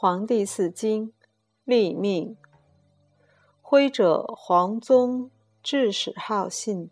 [0.00, 1.12] 黄帝四经，
[1.64, 2.36] 立命。
[3.60, 5.28] 徽者，黄宗
[5.60, 6.88] 至始好信，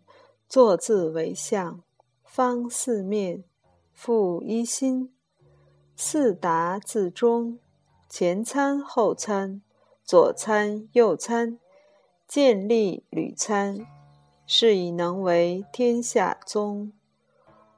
[0.49, 1.81] 作字为相，
[2.25, 3.45] 方四面，
[3.93, 5.13] 复一心。
[5.95, 7.59] 四达自中，
[8.09, 9.61] 前参后参，
[10.03, 11.57] 左参右参，
[12.27, 13.87] 见立屡参，
[14.45, 16.91] 是以能为天下宗。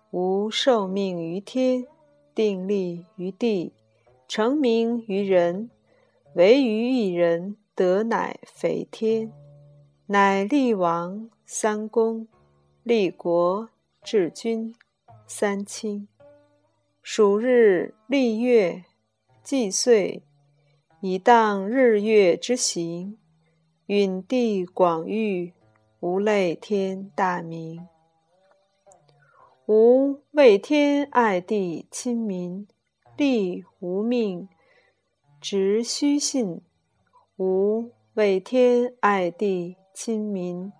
[0.09, 1.86] 吾受命于天，
[2.34, 3.73] 定立于地。
[4.29, 5.71] 成名于人，
[6.36, 9.33] 唯余一人得乃肥天，
[10.05, 12.28] 乃立王三公，
[12.83, 13.69] 立国
[14.04, 14.75] 治君
[15.25, 16.07] 三卿，
[17.02, 18.83] 数日立月
[19.42, 20.21] 祭岁，
[21.02, 23.18] 以当日月之行，
[23.88, 25.54] 允地广域，
[26.02, 27.88] 无类天大明。
[29.66, 32.67] 吾为天爱地亲民。
[33.19, 34.47] 立无命，
[35.41, 36.61] 直虚信；
[37.35, 40.71] 吾为天爱地亲民，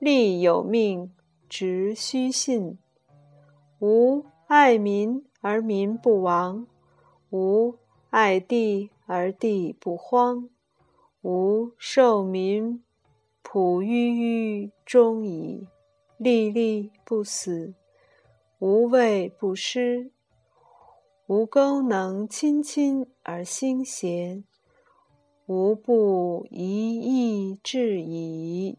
[0.00, 1.14] 立有命，
[1.48, 2.76] 直虚信。
[3.78, 6.66] 吾爱民而民不亡，
[7.30, 7.76] 吾
[8.10, 10.50] 爱地而地不荒。
[11.22, 12.82] 吾受民
[13.42, 15.68] 普于于终矣，
[16.18, 17.74] 立立不死，
[18.58, 20.10] 无畏不失。
[21.28, 24.44] 吾功能亲亲而心贤，
[25.46, 28.78] 吾不一意至矣。